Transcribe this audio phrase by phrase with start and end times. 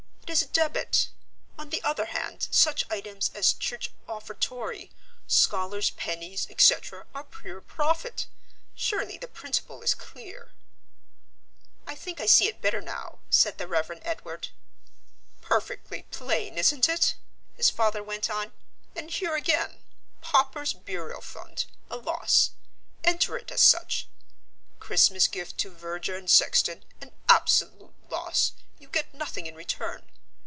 [0.27, 1.09] It is a debit.
[1.57, 4.89] On the other hand, such items as Church Offertory,
[5.27, 8.27] Scholars' Pennies, etc., are pure profit.
[8.73, 10.53] Surely the principle is clear."
[11.85, 13.99] "I think I see it better now," said the Rev.
[14.03, 14.47] Edward.
[15.41, 17.15] "Perfectly plain, isn't it?"
[17.57, 18.53] his father went on.
[18.95, 19.83] "And here again.
[20.21, 22.51] Paupers' Burial Fund, a loss;
[23.03, 24.07] enter it as such.
[24.79, 30.07] Christmas Gift to Verger and Sexton, an absolute loss you get nothing in return.